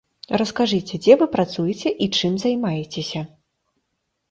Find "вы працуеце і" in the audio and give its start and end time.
1.23-2.09